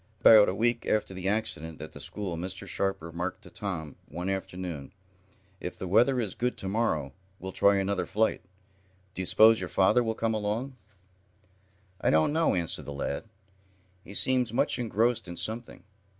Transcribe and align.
About 0.21 0.49
a 0.49 0.55
week 0.55 0.87
after 0.87 1.13
the 1.13 1.27
accident 1.29 1.79
at 1.79 1.91
the 1.91 1.99
school 1.99 2.35
Mr. 2.35 2.67
Sharp 2.67 3.03
remarked 3.03 3.43
to 3.43 3.51
Tom 3.51 3.97
one 4.07 4.29
afternoon: 4.31 4.91
"If 5.59 5.77
the 5.77 5.87
weather 5.87 6.19
is 6.19 6.33
good 6.33 6.57
to 6.57 6.67
morrow, 6.67 7.13
we'll 7.37 7.51
try 7.51 7.75
another 7.77 8.07
flight. 8.07 8.41
Do 9.13 9.21
you 9.21 9.27
suppose 9.27 9.59
your 9.59 9.69
father 9.69 10.03
will 10.03 10.15
come 10.15 10.33
along?" 10.33 10.75
"I 12.01 12.09
don't 12.09 12.33
know," 12.33 12.55
answered 12.55 12.85
the 12.85 12.91
lad. 12.93 13.25
"He 14.03 14.15
seems 14.15 14.51
much 14.51 14.79
engrossed 14.79 15.27
in 15.27 15.37
something. 15.37 15.83